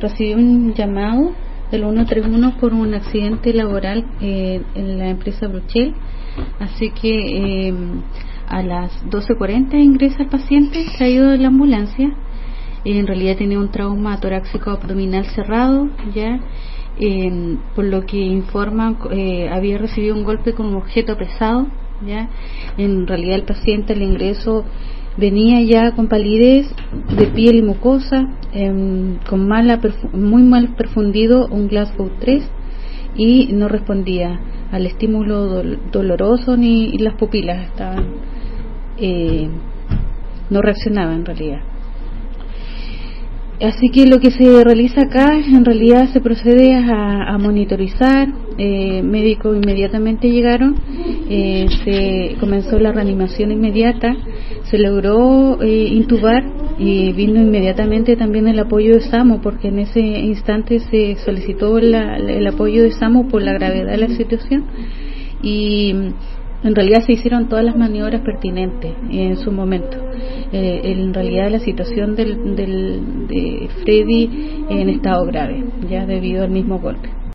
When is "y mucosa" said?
27.56-28.28